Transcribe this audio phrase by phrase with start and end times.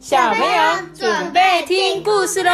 [0.00, 2.50] 小朋友准备听故事喽！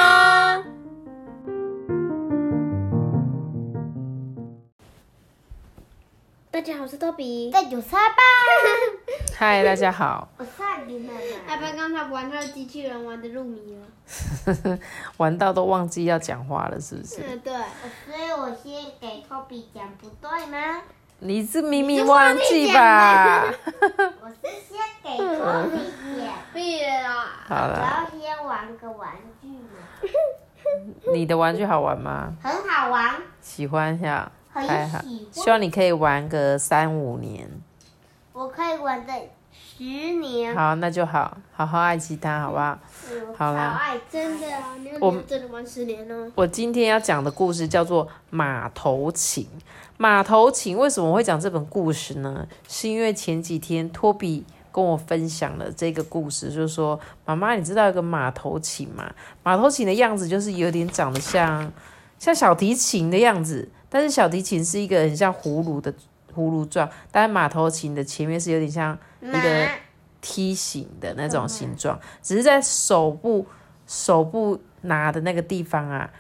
[6.51, 7.53] 大家好，我是托比。
[7.53, 8.23] 在九三八，
[9.37, 10.29] 嗨，大家好。
[10.39, 10.51] 我是
[10.89, 11.15] 你们
[11.47, 14.79] 阿爸刚才玩他的机器人玩的入迷了。
[15.19, 17.23] 玩到都忘记要讲话了，是不是？
[17.29, 17.53] 嗯，对。
[17.55, 20.83] 所以我先给托比讲，不对吗？
[21.19, 23.45] 你是明明忘记吧？
[24.21, 24.37] 我是
[24.69, 25.79] 先给托比
[26.25, 26.35] 讲。
[26.53, 27.25] 闭了。
[27.49, 32.33] 好我了，要先玩个玩具嘛，你的玩具好玩吗？
[32.43, 34.99] 很好玩，喜欢呀，很太好。
[35.01, 35.45] 喜欢。
[35.45, 37.49] 希望你可以玩个三五年。
[38.33, 39.13] 我可以玩的
[39.77, 40.55] 十年。
[40.55, 42.79] 好，那就好，好好爱惜它，好不好？
[43.13, 46.31] 嗯好爱真的啊，你我有真的玩十年哦。
[46.35, 49.45] 我今天要讲的故事叫做《马头琴》。
[49.99, 52.47] 马头琴为什么会讲这本故事呢？
[52.69, 59.11] 是因为前几天托比跟我分享了这个故事，就是说，妈妈，你知道一个马头琴吗？
[59.43, 61.71] 马头琴的样子就是有点长得像
[62.19, 65.93] 像小提琴的样子，但是小提琴是一个很像葫芦的
[66.35, 69.69] 葫芦状，但是马头琴的前面是有点像一个
[70.21, 73.47] 梯形的那种形状，只是在手部
[73.87, 76.11] 手部拿的那个地方啊，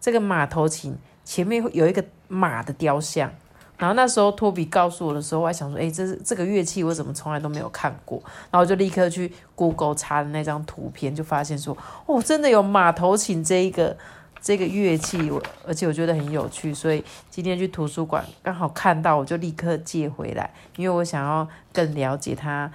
[0.00, 3.30] 这个马头琴前面会有一个马的雕像。
[3.78, 8.22] 然后那时候托比告诉我的时候，我还想说，哎，这是这个乐器我怎么从来都没有看过？
[8.48, 11.76] 然后我就立刻去 Google 查了那张图片，就发现说，
[12.06, 13.96] 哦，真的有马头琴这一个
[14.42, 22.70] 这个乐器，我而且我觉得很有趣，所以今天去图书馆刚好看到，我就立刻借回来，因为我想要更了解它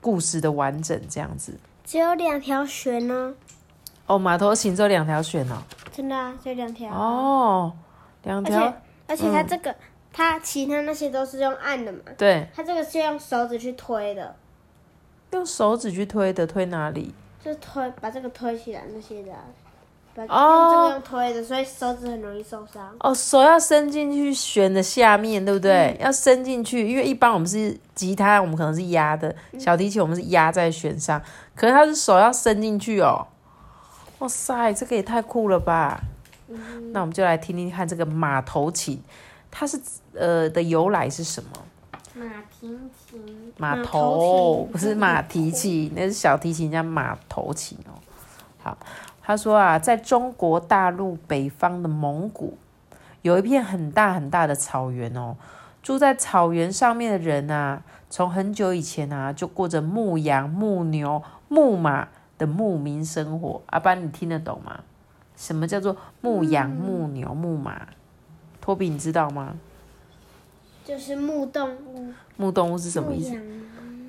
[0.00, 1.58] 故事的完整，这样子。
[1.84, 3.34] 只有两条弦呢，
[4.06, 5.60] 哦，马头琴只有两条弦哦。
[5.92, 6.94] 真的啊，只有两条。
[6.94, 7.72] 哦，
[8.22, 8.76] 两而条且，
[9.08, 9.74] 而且它这个，
[10.12, 14.36] 它其他那些都是用按的嘛，对，它这个是用手指去推的，
[15.32, 17.12] 用手指去推的，推哪里？
[17.44, 19.42] 就推把这个推起来那些的啊。
[20.16, 22.90] 把哦用这个用推的，所以手指很容易受伤。
[23.00, 25.96] 哦，手要伸进去弦的下面，对不对？
[26.00, 31.20] 要伸进去，因为一般我们是吉他，我们可能是压的；小提琴我们是压在弦上，
[31.54, 33.26] 可是它是手要伸进去哦。
[34.20, 36.00] 哇塞，这个也太酷了吧！
[36.92, 39.02] 那我们就来听听看这个马头琴，
[39.50, 39.78] 它是
[40.14, 41.50] 呃的由来是什么？
[42.14, 42.78] 马蹄
[43.10, 47.92] 琴，马头 不是马蹄琴，那是小提琴叫马头琴哦。
[49.26, 52.56] 好，他说啊，在中国大陆北方的蒙古，
[53.22, 55.36] 有一片很大很大的草原哦。
[55.82, 62.06] 住在草原上面的人啊，从很久以前啊，就过着牧羊、牧牛、牧马
[62.38, 63.60] 的牧民生活。
[63.66, 64.78] 阿班，你听得懂吗？
[65.36, 67.88] 什么叫做牧羊、牧牛、牧马？
[68.60, 69.56] 托比，你知道吗？
[70.84, 73.36] 就是牧动物，牧动物是什么意思？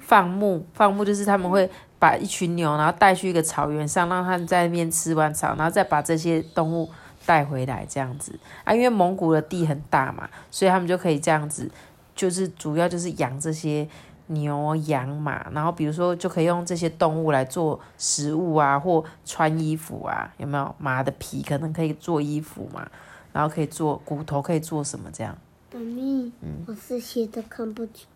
[0.07, 1.69] 放牧，放牧就是他们会
[1.99, 6.89] 把一群牛，然后带去一个草原上，让他们在那边吃完草，然后再把这些动物
[7.25, 8.73] 带回来，这样子啊。
[8.73, 11.69] 因为蒙古的地很大嘛，所以他们就可以这样子，
[12.15, 13.85] 就是主要就是养这些
[14.27, 20.73] 牛、羊、马，然后比如说就可以用这些动物来做食物啊，或穿衣服啊，有没有？
[20.77, 22.89] 马的皮可能可以做衣服嘛，
[23.33, 25.37] 然后可以做骨头，可以做什么这样？
[25.73, 28.07] 妈咪，嗯我是写的看不清，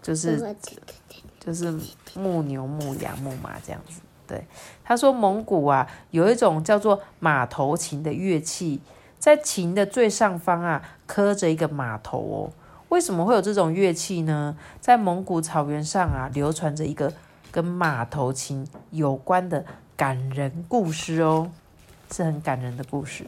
[0.00, 0.54] 就是我
[1.40, 1.74] 就是
[2.14, 4.00] 牧牛、牧羊、牧马这样子。
[4.28, 4.46] 对，
[4.84, 8.80] 他说蒙古啊有一种叫做马头琴的乐器，
[9.18, 12.52] 在琴的最上方啊刻着一个马头哦。
[12.90, 14.56] 为什么会有这种乐器呢？
[14.80, 17.12] 在蒙古草原上啊流传着一个
[17.50, 19.64] 跟马头琴有关的
[19.96, 21.50] 感人故事哦，
[22.12, 23.26] 是很感人的故事。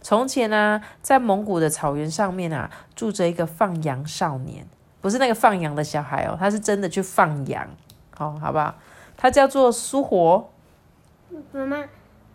[0.00, 4.66] 从前呢、在蒙古的草原上面啊，住着一个放羊少年，
[5.02, 7.68] 不是那个放羊的小孩哦，他是真的去放羊，
[8.18, 8.74] 哦、好不好？
[9.16, 10.48] 他叫做苏活，
[11.52, 11.84] 妈妈，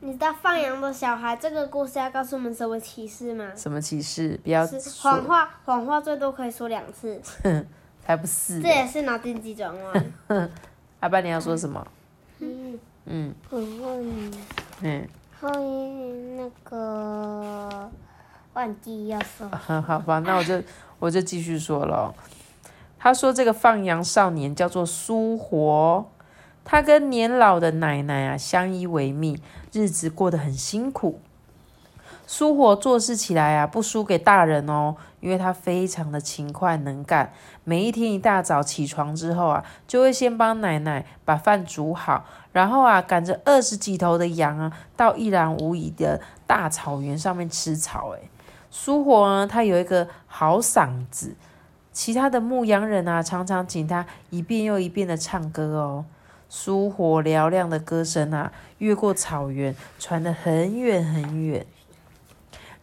[0.01, 3.51] 你知道放羊的小孩这个故事要告诉我们什么启示吗？
[3.55, 4.39] 什么启示？
[4.43, 7.19] 不要说谎话，谎话最多可以说两次，
[8.05, 8.67] 才不是这。
[8.67, 10.11] 也是脑筋急转弯。
[10.99, 11.85] 阿爸，你要说什么？
[12.39, 14.37] 嗯，嗯我问你，
[14.81, 15.07] 嗯，
[15.39, 17.89] 后面那个
[18.53, 19.49] 忘记要说，
[19.81, 20.61] 好吧，那我就
[20.99, 22.13] 我就继续说了哦。
[22.99, 26.09] 他说这个放羊少年叫做苏活，
[26.65, 29.39] 他跟年老的奶奶啊相依为命，
[29.71, 31.19] 日子过得很辛苦。
[32.29, 37.31] 苏活做事起来啊，不输给大人哦，因为他非常的勤快能干。
[37.63, 48.09] 每一天一大早起床之后啊，就会先帮奶奶把饭煮好，然后啊，赶着二十几头的羊啊，到一览无遗的大草原上面吃草。
[48.09, 48.29] 诶，
[48.69, 51.33] 苏活呢，他有一个好嗓子，
[51.97, 56.05] 其他的牧羊人啊，常常请他一遍又一遍的唱歌哦。
[56.47, 61.65] 酥火嘹亮的歌声啊，越过草原，传得很远很远。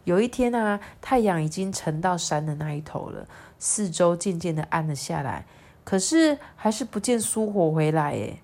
[0.03, 3.25] 有一天啊，太阳已经沉到山的那一头了，
[3.57, 5.45] 四周渐渐的暗了下来，
[5.85, 8.39] 可是还是不见苏火回来耶。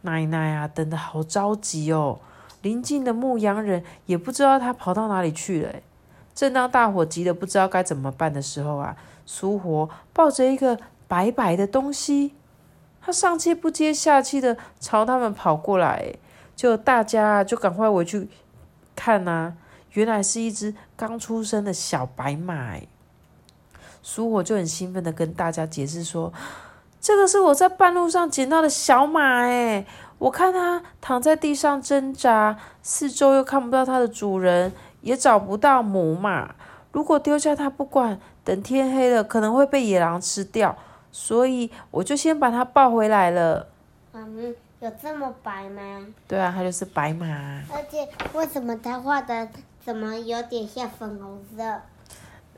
[0.00, 2.18] 奶奶啊，等得好着急哦。
[2.62, 5.74] 邻近的牧羊人也不知道他跑到哪里去了。
[6.34, 10.78] 正当大伙急得不知道该怎么办的时候啊，苏火抱着一个
[11.08, 12.34] 白白的东西，
[13.00, 16.14] 他上气不接下气的朝他们跑过来，
[16.54, 18.28] 就大家就赶快回去
[18.94, 19.54] 看呐。
[19.92, 22.74] 原来是一只刚出生的小白马，
[24.02, 26.32] 苏火就很兴奋的跟大家解释说
[27.00, 29.86] ：“这个是我在半路上捡到的小马，哎，
[30.18, 34.72] 我看它躺在地上挣扎，四周又看不到它的主人，
[35.02, 36.56] 也找不到母马。
[36.90, 40.76] 如果丢下它不管，等天黑了可能会被野狼吃掉，
[41.10, 43.66] 所以我就先把它抱回来了。”
[44.12, 46.06] 嗯，有这么白吗？
[46.28, 47.26] 对啊，它就是白马。
[47.72, 49.48] 而且为什么它画的？
[49.84, 51.62] 怎么有点像粉红色？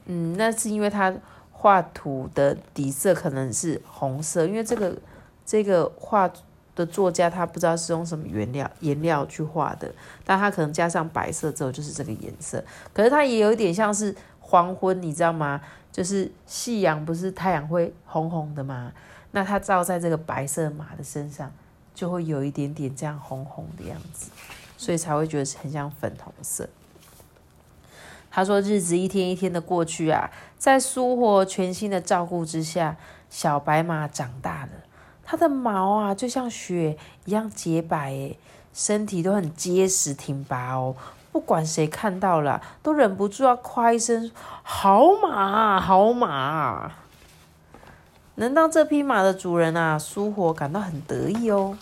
[0.04, 1.12] 嗯，那是因为他
[1.50, 4.96] 画图的底色可能是红色，因为这个
[5.44, 6.30] 这个画
[6.76, 9.92] 的作家他不知道是用什么原料颜料去画的，
[10.24, 12.62] 但他可能加上白色之后就是这个颜色。
[12.92, 14.14] 可是它也有一点像是
[14.48, 15.60] 黄昏，你知道吗？
[15.90, 18.92] 就是夕阳不是太阳会红红的吗？
[19.32, 21.50] 那它照在这个白色马的身上，
[21.94, 24.30] 就会有一点点这样红红的样子，
[24.78, 26.68] 所以才会觉得很像粉红色。
[28.30, 32.96] 他说：“日子一天一天的过去啊，在苏活全心的照顾之下，
[33.28, 34.72] 小白马长大了。
[35.24, 38.38] 它的毛啊，就像雪一样洁白，诶，
[38.72, 40.94] 身体都很结实挺拔哦。
[41.36, 44.30] 不管谁看到了，都忍不住要夸一声：
[44.62, 46.92] 好马，好马！
[48.36, 51.76] 能当这匹马的主人啊，苏活感到很得意哦。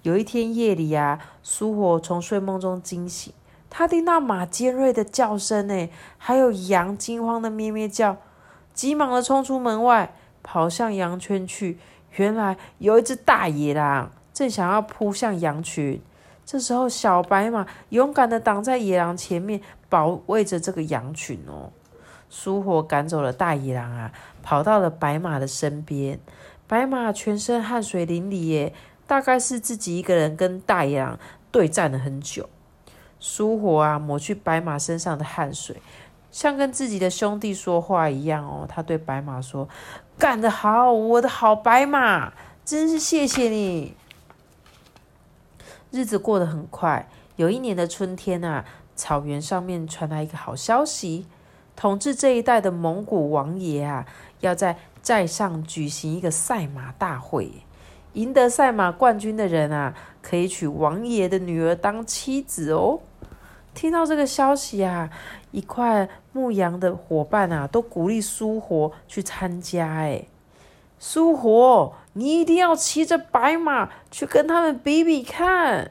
[0.00, 3.30] 有一天夜里啊，苏活从睡梦中惊醒。”
[3.68, 8.16] 他听到马尖锐的叫声，呢，还有羊惊慌的咩咩叫，
[8.72, 11.78] 急忙的冲出门外，跑向羊圈去。
[12.16, 16.00] 原来有一只大野狼正想要扑向羊群，
[16.46, 21.72] 这时候小白马勇敢的挡在野狼前面，保卫着这个羊群哦。
[22.28, 24.12] 苏火赶走了大野狼啊，
[24.42, 26.18] 跑到了白马的身边。
[26.66, 28.74] 白马全身汗水淋漓耶，
[29.06, 31.18] 大概是自己一个人跟大野狼
[31.52, 32.48] 对战了很久。
[33.20, 35.76] 苏火啊，抹去白马身上的汗水，
[36.30, 38.66] 像跟自己的兄弟说话一样哦。
[38.68, 39.68] 他对白马说
[40.18, 42.32] ：“干得好，我的好白马，
[42.64, 43.94] 真是谢谢你。”
[45.94, 48.64] 日子过得很快，有一年的春天啊，
[48.96, 51.24] 草原上面传来一个好消息：
[51.76, 54.04] 统治这一带的蒙古王爷啊，
[54.40, 57.48] 要在寨上举行一个赛马大会，
[58.14, 62.98] 赢得赛马冠军的人啊，可以娶王爷的女儿当妻子哦。
[63.72, 65.08] 听到这个消息啊，
[65.52, 69.86] 一块牧羊的伙伴啊，都鼓励苏活去参加。
[69.88, 70.24] 哎，
[70.98, 75.90] 苏活，你一定要骑着白马去跟他们比比看。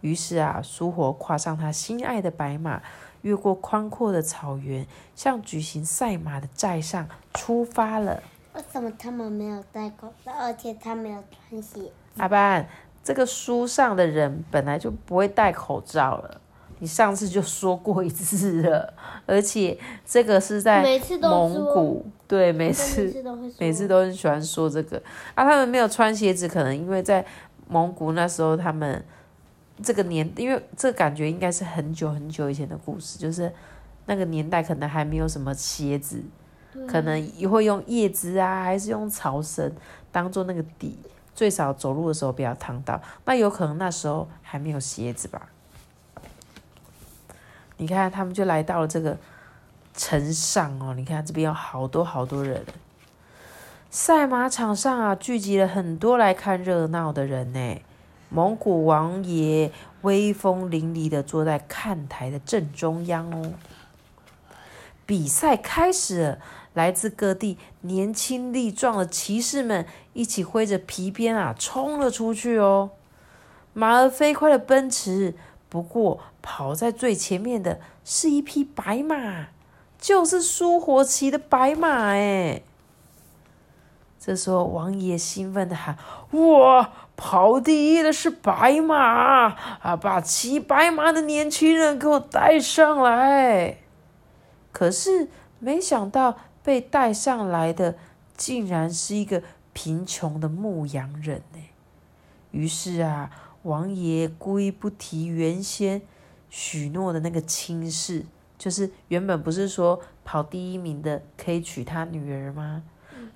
[0.00, 2.82] 于是啊，苏活跨上他心爱的白马，
[3.22, 8.22] 越过宽阔的草原，向举行赛马的寨上出发了。
[8.54, 11.92] 为什么他们没有戴口罩，而且他没有穿鞋？
[12.16, 12.68] 阿班，
[13.04, 16.40] 这个书上的人本来就不会戴口罩了。
[16.82, 18.92] 你上次就说过一次了，
[19.24, 20.82] 而且这个是在
[21.20, 23.04] 蒙古，对，每次
[23.60, 25.00] 每次都很喜欢说这个。
[25.36, 27.24] 啊，他们没有穿鞋子，可能因为在
[27.68, 29.00] 蒙古那时候，他们
[29.80, 33.52] 这个年，因为这感觉应该是很久很久以前的故事，就是
[34.06, 36.20] 那个年代可能还没有什么鞋子，
[36.88, 39.72] 可能也会用叶子啊，还是用草绳
[40.10, 40.98] 当做那个底，
[41.32, 43.00] 最少走路的时候不要烫到。
[43.24, 45.48] 那有可能那时候还没有鞋子吧。
[47.78, 49.18] 你看，他们就来到了这个
[49.94, 50.94] 城上哦。
[50.94, 52.64] 你看这边有好多好多人，
[53.90, 57.80] 赛马场上啊，聚集了很多来看热闹的人呢。
[58.28, 63.52] 蒙古王爷威风凛凛的坐在看台的正中央哦。
[65.04, 66.38] 比赛开始了，
[66.74, 72.90] 来自各地年轻力壮的骑士们一起挥着皮鞭啊，冲了出去哦。
[73.72, 75.34] 马儿飞快的奔驰。
[75.72, 79.46] 不过，跑在最前面的是一匹白马，
[79.98, 82.60] 就是苏活骑的白马哎。
[84.20, 85.96] 这时候，王爷兴奋的喊
[86.32, 88.94] ：“哇，跑第一的是白马
[89.80, 89.96] 啊！
[89.96, 93.78] 把骑白马的年轻人给我带上来！”
[94.72, 97.96] 可是，没想到被带上来的
[98.36, 101.58] 竟然是一个贫穷的牧羊人呢。
[102.50, 103.30] 于是啊，
[103.62, 106.02] 王爷故意不提原先
[106.50, 108.24] 许诺的那个亲事，
[108.58, 112.82] 就是原本不是说跑第一名的可以娶他女儿吗？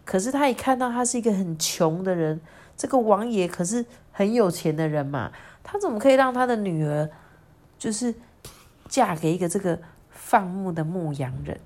[0.05, 2.41] 可是他一看到他是一个很穷的人，
[2.77, 5.33] 这个王爷可是很有钱的人嘛，
[5.65, 7.11] 他怎么可以让他的女儿
[7.79, 8.15] 就是
[8.89, 9.81] 嫁给一个这个
[10.11, 11.59] 放牧的牧羊人？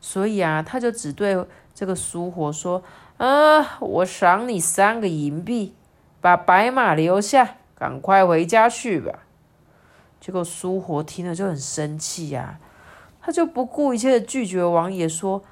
[0.00, 2.82] 所以啊，他就只对这个苏活说
[3.18, 5.74] ：“啊，我赏你三个银币。”
[6.26, 9.20] 把白马留下，赶快回家去吧。
[10.20, 12.58] 结果苏活听了就很生气呀，
[13.22, 15.44] 他就不顾一切的拒绝王爷说：“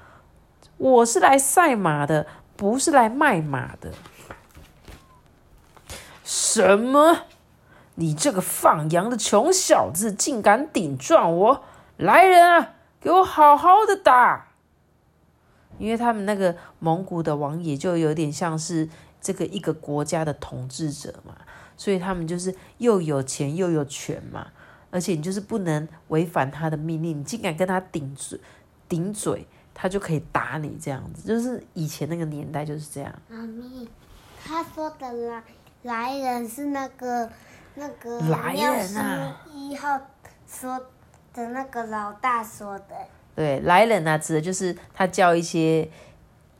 [0.75, 2.27] 我是来赛马的，
[2.57, 3.93] 不是来卖马的。”
[6.25, 7.21] 什么？
[7.93, 11.63] 你这个放羊的穷小子，竟敢顶撞我！
[11.95, 14.47] 来人啊，给我好好的打！
[15.77, 18.89] 因为他们那个蒙古的王爷就有点像是。
[19.25, 21.35] 这个一个国家的统治者嘛，
[21.75, 24.49] 所以他们就是又有钱又有权嘛，
[24.91, 28.39] 而且你就是不能违反他的命令，你竟敢跟他顶嘴，
[28.87, 33.11] 顶嘴，他就可以打你这样子，就是以前那个年代就是这样。
[33.27, 33.89] 妈咪，
[34.45, 35.43] 他说的来
[35.81, 37.27] 来人是那个
[37.73, 39.99] 那个来人啊，一号
[40.47, 40.79] 说
[41.33, 42.95] 的那个老大说的。
[43.35, 45.89] 对，来人啊，指的就是他叫一些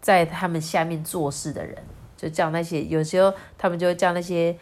[0.01, 1.77] 在他们下面做事的人。
[2.17, 4.57] 就叫那些，有时候他们就会叫那些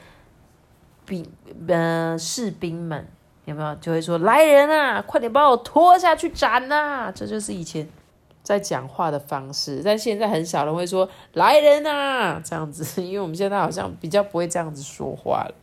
[1.06, 1.26] 兵，
[1.68, 3.08] 呃，士兵们
[3.46, 3.76] 有没有？
[3.76, 7.12] 就会说来人啊，快点把我拖下去斩呐！
[7.14, 7.88] 这就是以前
[8.42, 15.54] 在讲话的方式，但现在很少人会说来人啊这样子， 因为我们现在好像比较不会这样子说话了。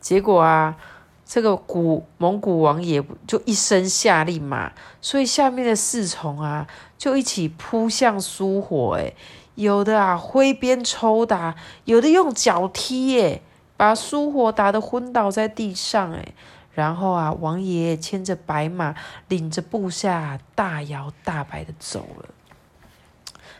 [0.00, 0.76] 结果啊，
[1.24, 6.66] 这个古蒙古王也就一声下令嘛，所以下面的侍从啊
[6.98, 9.12] 就一起扑向苏火，哎。
[9.62, 11.54] 有的啊，挥鞭抽打；
[11.84, 13.40] 有的用脚踢，耶，
[13.76, 16.34] 把苏火打得昏倒在地上，哎，
[16.74, 18.94] 然后啊，王爷牵着白马，
[19.28, 22.28] 领着部下大摇大摆的走了。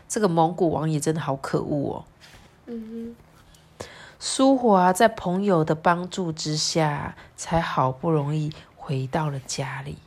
[0.07, 2.05] 这个蒙古王爷真的好可恶哦。
[2.67, 3.15] 嗯
[3.79, 3.85] 哼，
[4.19, 9.97] 苏火啊，在朋友的帮助之下，才好不容易回到了家里。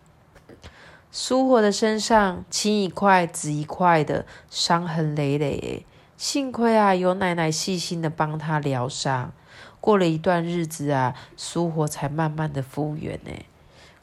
[1.19, 5.87] 苏火的身上青一块紫一块的伤痕累累，
[6.19, 9.33] 幸亏啊有奶奶细心的帮他疗伤。
[9.81, 13.33] 过了一段日子啊，苏火才慢慢的复原呢。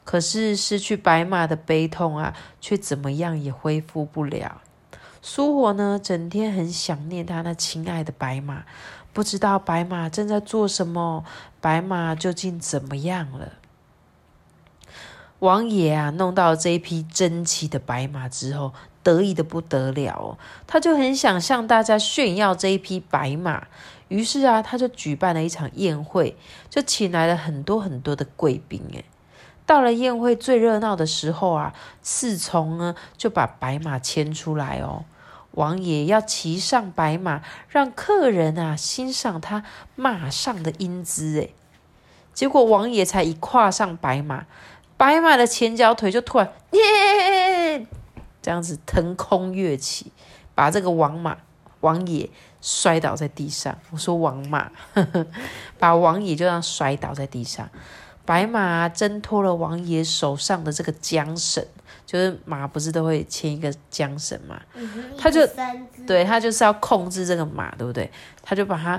[0.02, 4.60] 可是失去白马的悲痛啊，却怎么样也恢复不了。
[5.22, 8.64] 苏火呢，整天很想念他那亲爱的白马，
[9.12, 11.24] 不知道白马正在做什么，
[11.60, 13.52] 白马究竟怎么样了？
[15.44, 18.72] 王爷啊，弄到这一匹珍奇的白马之后，
[19.02, 20.38] 得意的不得了。
[20.66, 23.66] 他就很想向大家炫耀这一匹白马，
[24.08, 26.34] 于是啊，他就举办了一场宴会，
[26.70, 28.80] 就请来了很多很多的贵宾。
[28.94, 29.04] 诶
[29.66, 35.04] 到了宴会最热闹的时候啊，侍从呢就把白马牵出来哦。
[35.50, 39.62] 王爷要骑上白马，让客人啊欣赏他
[39.94, 41.36] 马上的英姿。
[41.38, 41.54] 诶
[42.32, 44.46] 结果王爷才一跨上白马。
[45.04, 47.86] 白马的前脚腿就突然耶，
[48.40, 50.10] 这样子腾空跃起，
[50.54, 51.36] 把这个王马
[51.80, 52.30] 王爷
[52.62, 53.76] 摔倒在地上。
[53.90, 54.70] 我说王马，
[55.78, 57.68] 把王爷就这样摔倒在地上。
[58.24, 61.62] 白马挣脱了王爷手上的这个缰绳，
[62.06, 64.58] 就是马不是都会牵一个缰绳嘛？
[65.18, 65.46] 他就
[66.06, 68.10] 对他就是要控制这个马，对不对？
[68.42, 68.98] 他就把它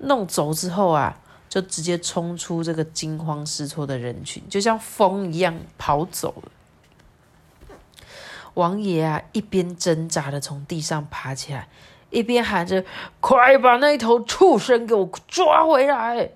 [0.00, 1.18] 弄走之后啊。
[1.56, 6.52] 就直接冲出这个惊慌失措的人群，就像风一样跑走了。
[8.52, 11.66] 王爷啊，一边挣扎的从地上爬起来，
[12.10, 12.84] 一边喊着
[13.20, 16.32] ：“快把那头畜生给我抓回来！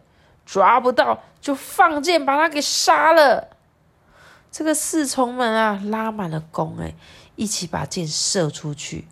[0.46, 3.48] 抓不到就放箭把他给杀了。”
[4.50, 6.94] 这个侍从们啊，拉满了弓，哎，
[7.36, 9.06] 一起把箭射出去，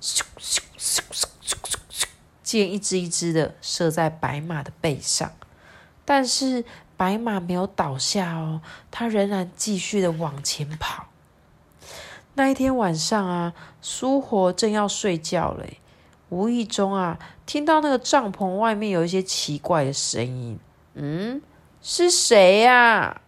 [0.00, 1.00] 咻咻咻咻
[1.42, 2.04] 咻咻咻，
[2.44, 5.32] 箭一支一支的射在白马的背上。
[6.08, 6.64] 但是
[6.96, 11.08] 白马没有倒下哦，它仍然继续的往前跑。
[12.32, 15.82] 那一天晚上啊，苏活正要睡觉嘞，
[16.30, 20.58] 无意中啊，听到那个帐篷外面有一些奇怪的声音。
[20.94, 21.42] 嗯，
[21.82, 23.20] 是谁呀？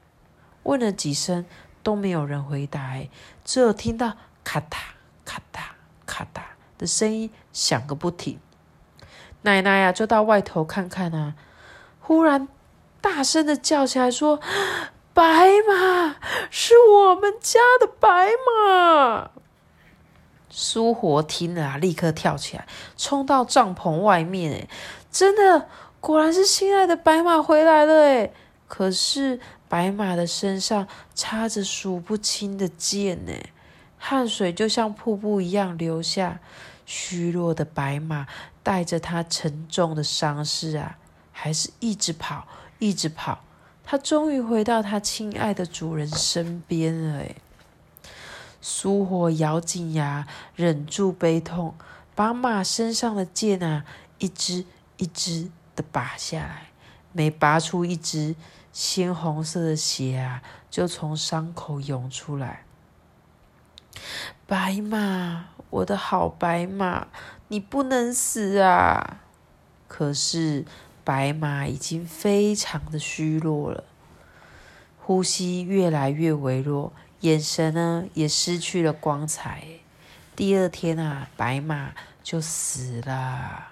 [0.63, 1.45] 问了几声
[1.83, 2.97] 都没有人回答，
[3.45, 4.79] 只有听到咔嗒
[5.27, 5.61] 咔嗒
[6.07, 6.41] 咔嗒
[6.79, 8.41] 的声音响个不停。
[9.43, 11.35] 奶奶呀，就到外头看看啊，
[12.01, 12.49] 忽然。
[13.01, 14.41] 大声的叫起来说
[15.15, 15.23] ：“白
[15.69, 16.17] 马
[16.51, 19.31] 是我们家的白马！”
[20.51, 22.67] 苏活听了啊，立刻跳起来，
[22.97, 24.53] 冲到帐篷外面。
[24.53, 24.69] 哎，
[25.11, 25.69] 真的，
[26.01, 28.33] 果然是心爱的白马回来了诶
[28.67, 33.33] 可是白马的身上插着数不清的箭呢，
[33.99, 36.41] 汗水就像瀑布一样流下。
[36.85, 38.27] 虚弱的白马
[38.65, 40.99] 带着他沉重的伤势啊，
[41.31, 42.49] 还是一直跑，
[42.81, 43.45] 一直跑。
[43.85, 47.19] 它终于回到它亲爱的主人身边了。
[47.19, 47.37] 诶
[48.61, 51.75] 苏火咬紧牙，忍住悲痛，
[52.15, 53.85] 把马身上的箭啊，
[54.19, 54.67] 一支
[54.99, 56.67] 一支的拔下来。
[57.13, 58.37] 每拔出一支，
[58.73, 62.65] 鲜红色的血啊，就从伤口涌出来。
[64.47, 67.09] 白马，我的好白马，
[67.49, 69.21] 你不能死啊！
[69.89, 70.65] 可是
[71.11, 73.83] 白马已经非常的虚弱了，
[74.97, 79.65] 呼吸越来越微弱，眼神呢也失去了光彩。
[80.37, 83.71] 第二天啊，白马就死了。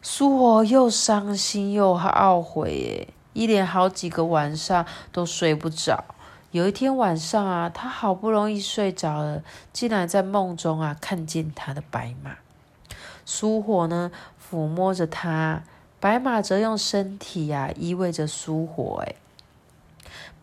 [0.00, 6.04] 苏火又伤心又懊悔，一连好几个晚上都睡不着。
[6.52, 9.42] 有一天晚上啊，他好不容易睡着了，
[9.72, 12.36] 竟然在梦中啊看见他的白马。
[13.24, 14.10] 苏火呢
[14.50, 15.62] 抚摸着它，
[16.00, 19.04] 白马则用身体呀依偎着苏火。
[19.06, 19.14] 哎，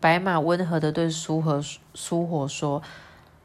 [0.00, 1.62] 白马温和的对苏和
[1.92, 2.82] 苏火说：“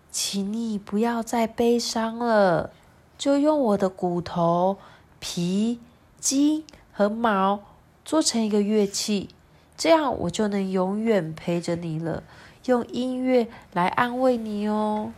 [0.10, 2.72] 请你不要再悲伤了，
[3.17, 4.77] 就用我的骨头、
[5.20, 5.79] 皮、
[6.20, 7.60] 筋和毛
[8.05, 9.29] 做成一个乐器，
[9.75, 12.24] 这样我就能永远陪着你了。”
[12.65, 15.12] 用音乐来安慰你哦。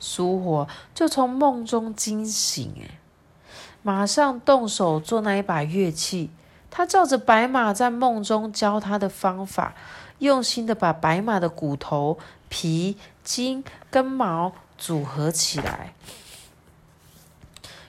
[0.00, 2.98] 苏火就从梦中惊醒，哎，
[3.86, 6.30] 马上动手做那一把乐器。
[6.72, 9.76] 他照着白马在梦中教他的方法，
[10.18, 15.92] 用心的把白马的骨头、皮、筋跟毛组合起来。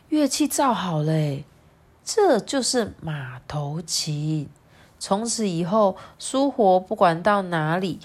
[0.09, 1.43] 乐器造好了，
[2.05, 4.47] 这就是马头琴。
[4.99, 7.99] 从此以后，苏活不管到哪里。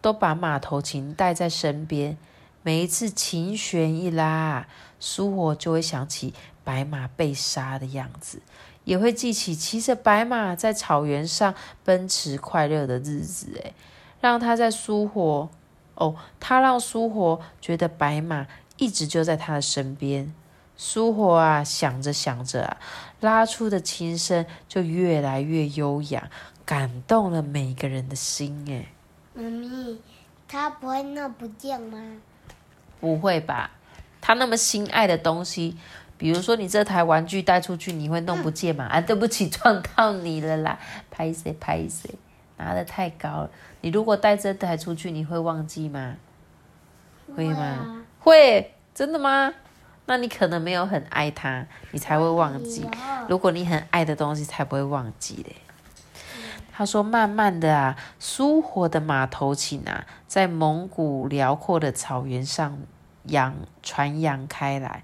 [0.00, 2.18] 都把马头琴带在身边，
[2.64, 4.66] 每一次琴弦一拉，
[4.98, 8.40] 苏活就会想起白马被杀的样子，
[8.84, 13.52] 也会记起骑着白马在草原上奔驰快乐的日子。
[13.56, 13.74] 诶，
[14.20, 15.48] 让他在苏活
[15.94, 18.46] 哦，他让苏活觉得白马
[18.76, 20.32] 一直就在他的身边。
[20.76, 22.76] 苏活啊，想着想着啊，
[23.20, 26.28] 拉出的琴声就越来越悠扬，
[26.64, 28.64] 感动了每个人的心。
[28.66, 28.88] 诶。
[29.34, 30.00] 妈咪，
[30.48, 31.98] 他不会弄不见吗？
[33.00, 33.70] 不会吧，
[34.20, 35.76] 他那么心爱的东西，
[36.22, 38.84] 比如说你这台玩具带出去，你会弄不见嘛？
[38.84, 40.78] 啊， 对不起，撞到你了啦！
[41.10, 42.14] 拍谁拍谁，
[42.58, 43.50] 拿的太高了。
[43.80, 46.14] 你如果带这台出去，你会忘记吗？
[47.34, 48.04] 会吗？
[48.20, 49.52] 会，真的吗？
[50.06, 52.88] 那你可能没有很爱它，你才会忘记。
[53.28, 55.56] 如果你很爱的东西，才不会忘记嘞。
[56.72, 62.78] 他说：“慢慢的啊，苏活的马头琴啊，在蒙古辽阔的草原上
[63.24, 65.02] 扬传扬开来。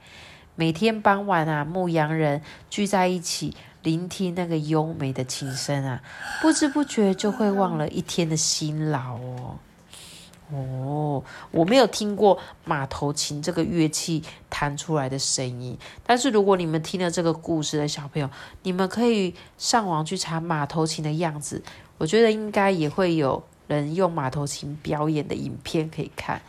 [0.58, 6.02] 每天傍晚啊，牧羊人聚在一起，聆听那个优美的琴声啊，
[6.42, 9.56] 不知不觉就会忘了一天的辛劳哦。”
[10.50, 18.28] 哦，我没有听过马头琴这个乐器弹出来的声音，但是如果你们听了这个故事的小朋友，
[18.64, 21.62] 你们可以上网去查马头琴的样子，
[21.98, 26.42] 我觉得应该也会有人用马头琴表演的影片可以看。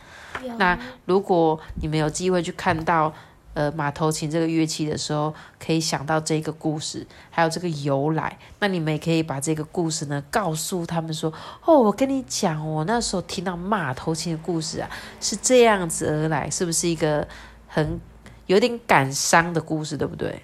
[0.58, 3.14] 那如果你们有机会去看到。
[3.52, 8.38] 呃，马头琴这个乐器的时候，可以想到这个故事，还有这个由来。
[8.60, 11.32] 那你们也可以把这个故事呢，告诉他们说
[11.66, 14.88] ：“哦，我跟你讲，我那时候听到马头琴的故事啊，
[15.20, 17.26] 是这样子而来，是不是一个
[17.66, 18.00] 很
[18.46, 20.40] 有点感伤的故事，对不对？”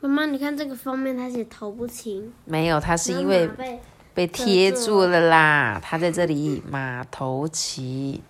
[0.00, 3.48] 妈妈，你看这个封面，他写头不琴，没有，他是因为
[4.14, 5.80] 被贴住了啦。
[5.82, 8.20] 他在这里，马头琴。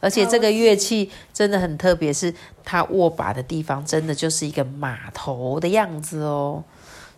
[0.00, 2.34] 而且这个乐器真的很特别，是
[2.64, 6.64] 它握把的地方真的就是一个马头的样子哦。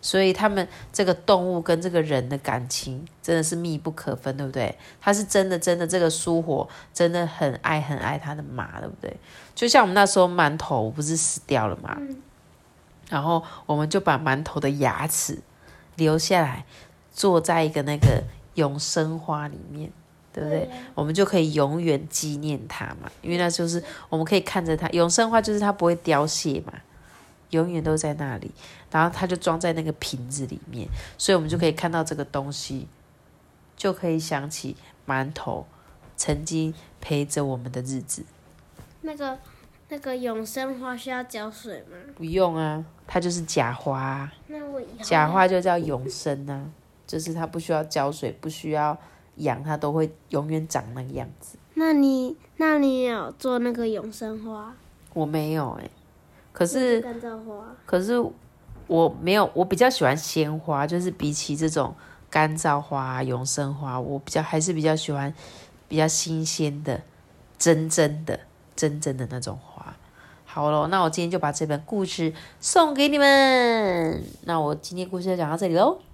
[0.01, 4.77] 所以他们这个动物跟这个人的感情真的是密不可分，对不对？
[4.99, 9.15] 他是真的真的这个苏活真的很爱很爱他的马，对不对？
[9.55, 11.97] 就像我们那时候馒头不是死掉了嘛，
[13.09, 15.39] 然后我们就把馒头的牙齿
[15.95, 16.65] 留下来，
[17.13, 18.23] 坐在一个那个
[18.55, 19.89] 永生花里面。
[20.33, 20.69] 对不对？
[20.95, 26.73] 我们就可以永远纪念它嘛，因为那就是我们可以看着它永生花，就是它不会凋谢嘛，
[27.51, 28.51] 永远都在那里。
[28.91, 32.87] 然后它就装在那个瓶子里面，所以我们就可以看到这个东西，
[33.75, 34.75] 就可以想起
[35.07, 35.65] 馒头
[36.15, 38.23] 曾经陪着我们的日子。
[39.01, 39.37] 那个
[39.89, 41.97] 那个永生花需要浇水吗？
[42.15, 46.65] 不用啊，它就是假花啊、那我以后假花就叫永生啊，
[47.07, 48.95] 就是它不需要浇水，不需要
[49.35, 51.57] 养，它都会永远长那个样子。
[51.75, 54.73] 那你那你有做那个永生花？
[55.13, 55.89] 我没有哎、
[56.51, 57.65] 可是干燥花。
[57.85, 58.23] 可是
[58.87, 61.93] 我没有，我比较喜欢鲜花，就是比起这种
[62.29, 65.33] 干燥花、永生花，我比较还是比较喜欢
[65.87, 67.01] 比较新鲜的、
[67.57, 68.39] 真正的、
[68.75, 69.95] 真正的那种花。
[70.45, 74.23] 好咯，那我今天就把这本故事送给你们。
[74.43, 75.99] 那我今天故事就讲到这里喽。